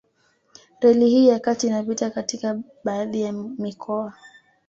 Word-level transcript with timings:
Reli 0.79 1.09
hii 1.09 1.27
ya 1.27 1.39
kati 1.39 1.67
inapita 1.67 2.09
katika 2.09 2.59
baadhi 2.83 3.21
ya 3.21 3.33
mikoa 3.33 4.13